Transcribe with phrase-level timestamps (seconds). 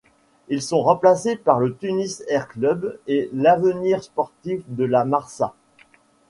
[0.47, 5.53] Ils sont remplacés par le Tunis Air Club et l’Avenir sportif de La Marsa.